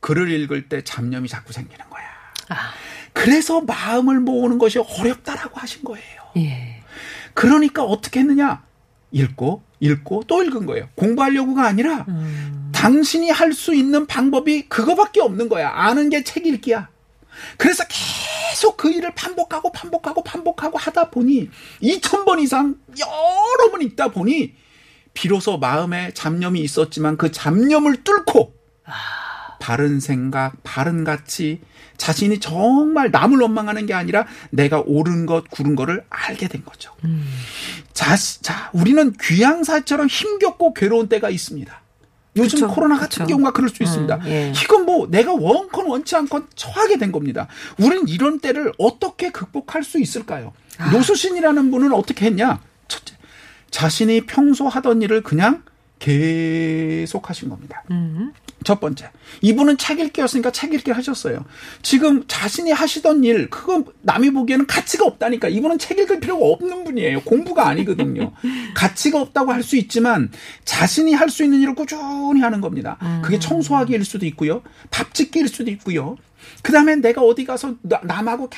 [0.00, 2.04] 글을 읽을 때 잡념이 자꾸 생기는 거야.
[2.48, 2.72] 아.
[3.12, 6.22] 그래서 마음을 모으는 것이 어렵다라고 하신 거예요.
[6.36, 6.82] 예.
[7.34, 8.62] 그러니까 어떻게 했느냐?
[9.10, 10.88] 읽고, 읽고, 또 읽은 거예요.
[10.94, 12.65] 공부하려고가 아니라, 음.
[12.76, 15.70] 당신이 할 수 있는 방법이 그거밖에 없는 거야.
[15.70, 16.88] 아는 게 책 읽기야.
[17.56, 21.48] 그래서 계속 그 일을 반복하고 반복하고 반복하고 하다 보니
[21.82, 24.54] 2,000번 이상 여러 번 읽다 보니
[25.14, 28.54] 비로소 마음에 잡념이 있었지만 그 잡념을 뚫고
[29.60, 31.60] 바른 생각, 바른 가치,
[31.96, 36.92] 자신이 정말 남을 원망하는 게 아니라 내가 옳은 것, 구른 거를 알게 된 거죠.
[37.94, 41.82] 자, 자, 우리는 귀양사처럼 힘겹고 괴로운 때가 있습니다.
[42.36, 43.26] 요즘 그쵸, 코로나 같은 그쵸.
[43.26, 44.16] 경우가 그럴 수 있습니다.
[44.16, 44.52] 음, 예.
[44.62, 47.48] 이건 뭐 내가 원컨 원치 않건 처하게 된 겁니다.
[47.78, 50.52] 우리는 이런 때를 어떻게 극복할 수 있을까요?
[50.78, 50.90] 아.
[50.90, 52.60] 노수신이라는 분은 어떻게 했냐?
[52.88, 53.16] 첫째,
[53.70, 55.62] 자신이 평소 하던 일을 그냥
[55.98, 57.82] 계속 하신 겁니다.
[57.90, 58.32] 음.
[58.64, 59.10] 첫 번째.
[59.42, 61.44] 이분은 책 읽기였으니까 책 읽기 하셨어요.
[61.82, 65.48] 지금 자신이 하시던 일, 그건 남이 보기에는 가치가 없다니까.
[65.48, 67.20] 이분은 책 읽을 필요가 없는 분이에요.
[67.22, 68.32] 공부가 아니거든요.
[68.74, 70.30] 가치가 없다고 할 수 있지만
[70.64, 72.96] 자신이 할 수 있는 일을 꾸준히 하는 겁니다.
[73.22, 74.62] 그게 청소하기일 수도 있고요.
[74.90, 76.16] 밥 짓기일 수도 있고요.
[76.62, 78.48] 그 다음에 내가 어디 가서 나- 남하고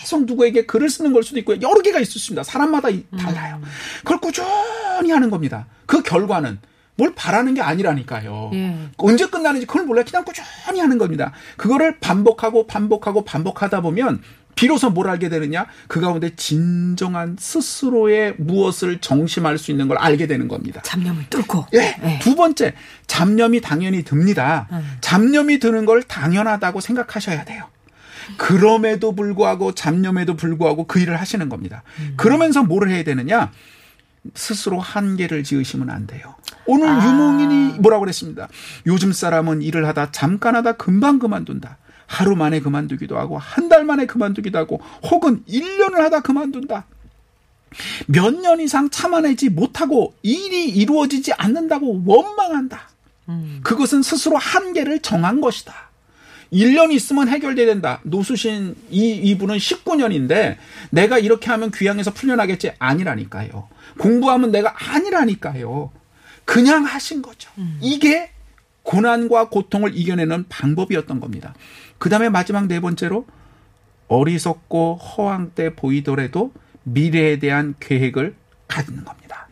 [0.00, 1.58] 계속 누구에게 글을 쓰는 걸 수도 있고요.
[1.62, 2.42] 여러 개가 있을 수 있습니다.
[2.42, 3.60] 사람마다 이- 달라요.
[3.98, 5.66] 그걸 꾸준히 하는 겁니다.
[5.86, 6.58] 그 결과는
[6.96, 8.50] 뭘 바라는 게 아니라니까요.
[8.54, 8.76] 예.
[8.96, 11.32] 언제 끝나는지 그걸 몰라 그냥 꾸준히 하는 겁니다.
[11.56, 14.22] 그거를 반복하고 반복하고 반복하다 보면
[14.54, 15.66] 비로소 뭘 알게 되느냐?
[15.88, 20.80] 그 가운데 진정한 스스로의 무엇을 정심할 수 있는 걸 알게 되는 겁니다.
[20.82, 21.66] 잡념을 뚫고.
[21.74, 21.96] 예.
[22.04, 22.18] 예.
[22.20, 22.74] 두 번째,
[23.08, 24.68] 잡념이 당연히 듭니다.
[25.00, 27.64] 잡념이 드는 걸 당연하다고 생각하셔야 돼요.
[28.36, 31.82] 그럼에도 불구하고 잡념에도 불구하고 그 일을 하시는 겁니다.
[32.16, 33.50] 그러면서 뭘 해야 되느냐?
[34.34, 36.34] 스스로 한계를 지으시면 안 돼요.
[36.66, 37.04] 오늘 아.
[37.06, 38.48] 유목인이 뭐라고 그랬습니다.
[38.86, 41.76] 요즘 사람은 일을 하다 잠깐 하다 금방 그만둔다.
[42.06, 46.86] 하루 만에 그만두기도 하고 한 달 만에 그만두기도 하고 혹은 1년을 하다 그만둔다.
[48.06, 52.88] 몇 년 이상 참아내지 못하고 일이 이루어지지 않는다고 원망한다.
[53.62, 55.74] 그것은 스스로 한계를 정한 것이다.
[56.54, 58.00] 1년 있으면 해결돼야 된다.
[58.04, 60.56] 노수신 이 이분은 19년인데
[60.90, 63.68] 내가 이렇게 하면 귀향에서 풀려나겠지 아니라니까요.
[63.98, 65.90] 공부하면 내가 아니라니까요.
[66.44, 67.50] 그냥 하신 거죠.
[67.80, 68.30] 이게
[68.84, 71.54] 고난과 고통을 이겨내는 방법이었던 겁니다.
[71.98, 73.26] 그 다음에 마지막 네 번째로
[74.08, 76.52] 어리석고 허황 때 보이더라도
[76.84, 78.34] 미래에 대한 계획을
[78.68, 79.43] 갖는 겁니다.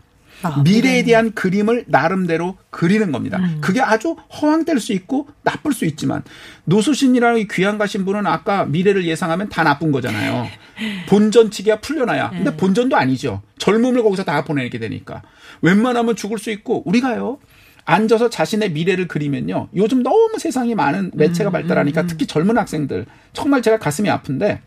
[0.42, 3.40] 아, 미래에 대한 그림을 나름대로 그리는 겁니다.
[3.60, 6.22] 그게 아주 허황될 수 있고 나쁠 수 있지만
[6.64, 10.48] 노수신이라는 이 귀한 가신 분은 아까 미래를 예상하면 다 나쁜 거잖아요.
[11.08, 12.30] 본전치기야 풀려나야.
[12.30, 13.42] 근데 본전도 아니죠.
[13.58, 15.22] 젊음을 거기서 다 보내게 되니까.
[15.60, 17.38] 웬만하면 죽을 수 있고 우리가요.
[17.84, 19.68] 앉아서 자신의 미래를 그리면요.
[19.74, 24.60] 요즘 너무 세상이 많은 매체가 발달하니까 특히 젊은 학생들 정말 제가 가슴이 아픈데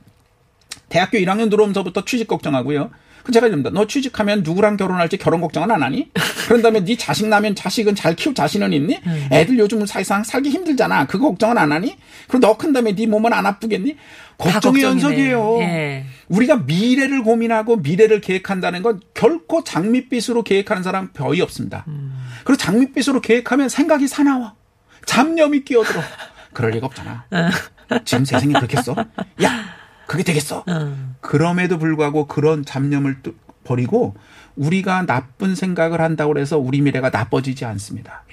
[0.90, 2.92] 대학교 1학년 들어오면서부터 취직 걱정하고요.
[3.26, 3.72] 그 제가 이럽니다.
[3.72, 6.12] 너 취직하면 누구랑 결혼할지 결혼 걱정은 안 하니?
[6.48, 9.00] 그런 다음에 네 자식 나면 자식은 잘 키울 자신은 있니?
[9.04, 9.28] 음.
[9.32, 11.08] 애들 요즘은 사실상 살기 힘들잖아.
[11.08, 11.98] 그거 걱정은 안 하니?
[12.28, 13.98] 그럼 너큰 다음에 네 몸은 안 아프겠니?
[14.38, 14.84] 다 걱정의.
[14.84, 15.58] 연속이에요.
[15.62, 16.06] 예.
[16.28, 21.86] 우리가 미래를 고민하고 미래를 계획한다는 건 결코 장밋빛으로 계획하는 사람 거의 없습니다.
[22.44, 24.54] 그리고 장밋빛으로 계획하면 생각이 사나워.
[25.08, 26.02] 잡념이 끼어들어.
[26.54, 27.26] 그럴 리가 없잖아.
[28.06, 28.96] 지금 세상이 그렇겠어?
[29.44, 29.66] 야,
[30.08, 30.64] 그게 되겠어?
[31.22, 34.16] 그럼에도 불구하고 그런 잡념을 또 버리고
[34.56, 38.24] 우리가 나쁜 생각을 한다고 해서 우리 미래가 나빠지지 않습니다.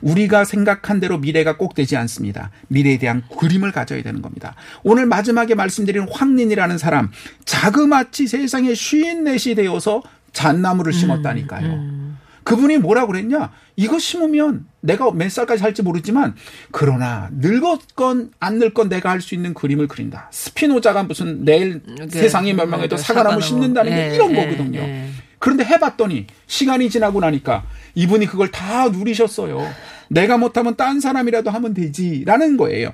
[0.00, 2.50] 우리가 생각한 대로 미래가 꼭 되지 않습니다.
[2.68, 4.54] 미래에 대한 그림을 가져야 되는 겁니다.
[4.84, 7.10] 오늘 마지막에 말씀드린 황린이라는 사람
[7.44, 10.02] 자그마치 세상에 쉰 넷이 되어서
[10.32, 12.16] 잣나무를 심었다니까요.
[12.48, 13.52] 그분이 뭐라고 그랬냐?
[13.76, 16.34] 이거 심으면 내가 몇 살까지 살지 모르지만
[16.70, 20.28] 그러나 늙었건 안 늙건 내가 할 수 있는 그림을 그린다.
[20.32, 23.42] 스피노자가 무슨 내일 세상이 멸망해도 그 사과나무.
[23.42, 24.78] 심는다는 게 예, 이런 예, 거거든요.
[24.80, 25.08] 예.
[25.38, 29.60] 그런데 해봤더니 시간이 지나고 나니까 이분이 그걸 다 누리셨어요.
[30.08, 32.92] 내가 못하면 딴 사람이라도 하면 되지라는 거예요.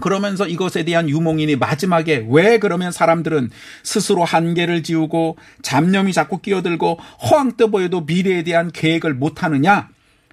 [0.00, 3.50] 그러면서 이것에 대한 유몽인이 마지막에 왜 그러면 사람들은
[3.82, 6.98] 스스로 한계를 지우고 잡념이 자꾸 끼어들고
[7.30, 9.88] 허황 떠 보여도 미래에 대한 계획을 못하느냐?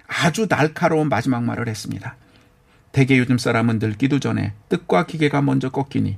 [0.06, 2.16] 아주 날카로운 마지막 말을 했습니다.
[2.92, 6.16] 대개 요즘 사람은 늙기도 전에 뜻과 기계가 먼저 꺾이니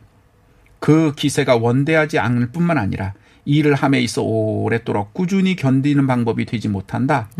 [0.78, 3.14] 그 기세가 원대하지 않을 뿐만 아니라
[3.46, 7.30] 일을 함에 있어 오랫도록 꾸준히 견디는 방법이 되지 못한다.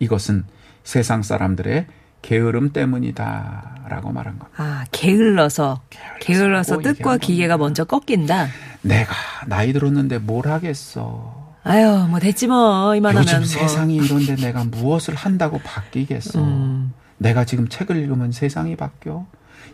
[0.00, 0.44] 이것은
[0.82, 1.86] 세상 사람들의
[2.24, 4.48] 게으름 때문이다라고 말한 겁니다.
[4.56, 5.82] 아, 게을러서,
[6.20, 8.48] 게을러서 게을러서 뜻과 기계가 먼저 꺾인다.
[8.80, 9.14] 내가
[9.46, 11.58] 나이 들었는데 뭘 하겠어.
[11.64, 13.22] 아유, 뭐 됐지 뭐, 이만하면.
[13.22, 13.46] 요즘 뭐.
[13.46, 16.42] 세상이 이런데 내가 무엇을 한다고 바뀌겠어.
[16.42, 16.94] 음.
[17.18, 19.26] 내가 지금 책을 읽으면 세상이 바뀌어.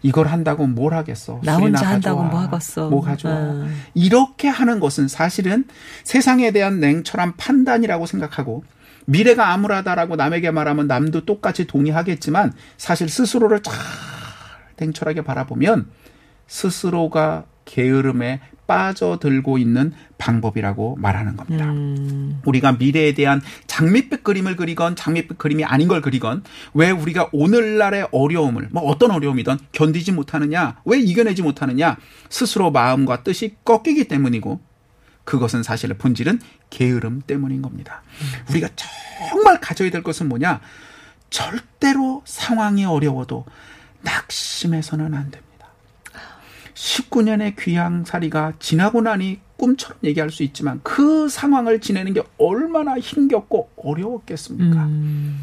[0.02, 1.40] 이걸 한다고 뭘 하겠어.
[1.44, 2.24] 나 혼자 한다고.
[2.24, 2.90] 뭐 하겠어.
[2.90, 3.34] 뭐 가져와.
[3.36, 3.82] 음.
[3.94, 5.66] 이렇게 하는 것은 사실은
[6.02, 8.64] 세상에 대한 냉철한 판단이라고 생각하고
[9.06, 13.74] 미래가 암울하다라고 남에게 말하면 남도 똑같이 동의하겠지만 사실 스스로를 잘
[14.76, 15.90] 냉철하게 바라보면
[16.46, 21.64] 스스로가 게으름에 빠져들고 있는 방법이라고 말하는 겁니다.
[21.64, 22.40] 음.
[22.44, 28.68] 우리가 미래에 대한 장밋빛 그림을 그리건 장밋빛 그림이 아닌 걸 그리건 왜 우리가 오늘날의 어려움을
[28.70, 31.96] 뭐 어떤 어려움이든 견디지 못하느냐 왜 이겨내지 못하느냐
[32.28, 34.60] 스스로 마음과 뜻이 꺾이기 때문이고
[35.30, 36.40] 그것은 사실 본질은
[36.70, 38.02] 게으름 때문인 겁니다.
[38.50, 38.68] 우리가
[39.30, 40.60] 정말 가져야 될 것은 뭐냐
[41.30, 43.44] 절대로 상황이 어려워도
[44.02, 45.68] 낙심해서는 안 됩니다.
[46.74, 54.88] 19년의 귀향살이가 지나고 나니 꿈처럼 얘기할 수 있지만 그 상황을 지내는 게 얼마나 힘겹고 어려웠겠습니까?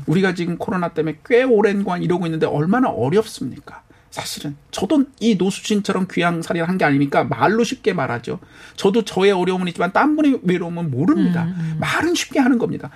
[0.06, 3.84] 우리가 지금 코로나 때문에 꽤 오랜 기간 이러고 있는데 얼마나 어렵습니까?
[4.12, 8.40] 사실은 저도 이 노수진처럼 귀향살이를 한 게 아니니까 말로 쉽게 말하죠.
[8.76, 11.48] 저도 저의 어려움은 있지만 딴 분의 외로움은 모릅니다.
[11.80, 12.90] 말은 쉽게 하는 겁니다.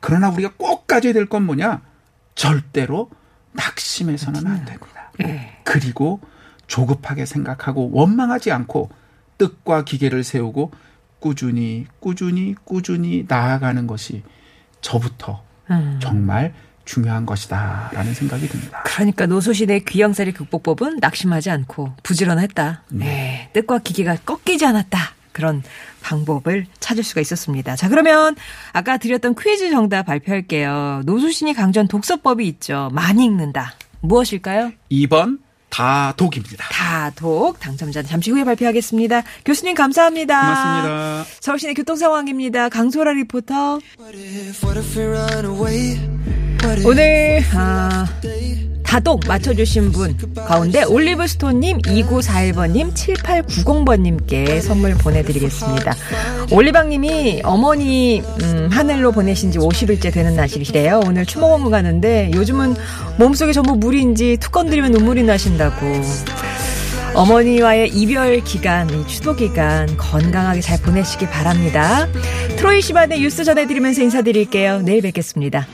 [0.00, 1.82] 그러나 우리가 꼭 가져야 될 건 뭐냐?
[2.34, 3.10] 절대로
[3.52, 5.10] 낙심해서는 안 됩니다.
[5.64, 6.20] 그리고
[6.66, 8.90] 조급하게 생각하고 원망하지 않고
[9.38, 10.72] 뜻과 기계를 세우고
[11.20, 14.22] 꾸준히 꾸준히 꾸준히 나아가는 것이
[14.80, 15.98] 저부터 음.
[16.02, 16.54] 정말
[16.92, 18.82] 중요한 것이다 라는 생각이 듭니다.
[18.84, 22.82] 그러니까 노소신의 귀양살이 극복법은 낙심하지 않고 부지런했다.
[22.90, 23.48] 네.
[23.54, 24.98] 뜻과 기계가 꺾이지 않았다.
[25.32, 25.62] 그런
[26.02, 27.76] 방법을 찾을 수가 있었습니다.
[27.76, 28.36] 자, 그러면
[28.74, 31.00] 아까 드렸던 퀴즈 정답 발표할게요.
[31.06, 32.90] 노수신이 강조한 독서법이 있죠.
[32.92, 33.72] 많이 읽는다.
[34.00, 34.72] 무엇일까요?
[34.90, 35.38] 2번
[35.72, 36.66] 다독입니다.
[36.70, 39.22] 다독 당첨자는 잠시 후에 발표하겠습니다.
[39.44, 40.40] 교수님 감사합니다.
[40.40, 41.24] 고맙습니다.
[41.40, 42.68] 서울시내 교통 상황입니다.
[42.68, 43.80] 강소라 리포터.
[46.84, 48.06] 오늘 아,
[48.92, 50.14] 다독 맞춰주신 분
[50.46, 55.94] 가운데 올리브스톤님, 2941번님, 7890번님께 선물 보내드리겠습니다.
[56.50, 61.00] 올리방님이 어머니 음, 하늘로 보내신 지 50일째 되는 날이시래요.
[61.06, 62.74] 오늘 추모공무 가는데 요즘은
[63.16, 65.86] 몸속에 전부 물인지 툭 건드리면 눈물이 나신다고.
[67.14, 72.08] 어머니와의 이별 기간, 이 추도 기간 건강하게 잘 보내시기 바랍니다.
[72.58, 74.82] 트로이 시반의 뉴스 전해드리면서 인사드릴게요.
[74.82, 75.66] 내일 뵙겠습니다.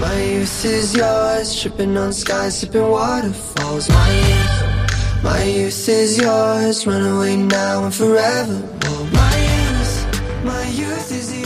[0.00, 3.88] My youth is yours, tripping on skies, sipping waterfalls.
[3.90, 8.58] My youth, my youth is yours, run away now and forever.
[9.12, 11.39] My youth, my youth is yours.